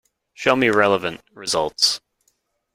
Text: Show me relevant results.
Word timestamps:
Show 0.33 0.55
me 0.55 0.71
relevant 0.71 1.21
results. 1.31 2.01